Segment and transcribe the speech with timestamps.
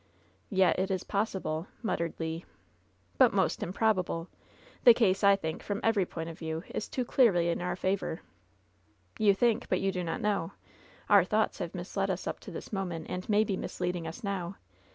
[0.49, 2.41] "Yet, it is possible," muttered Le.
[3.19, 4.29] '^ut most improbable.
[4.83, 8.21] The case, I think, from every point of view, is too clearly in our favor."
[9.19, 10.53] "You think, but you do not know.
[11.07, 14.55] Our thoughts have misled us up to this moment, and may be misleading us now.